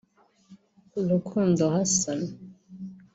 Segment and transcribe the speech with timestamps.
[1.09, 2.19] Rukundo Hassan